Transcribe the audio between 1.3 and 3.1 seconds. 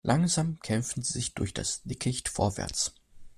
durch das Dickicht vorwärts.